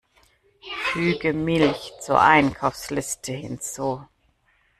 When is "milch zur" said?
1.31-2.19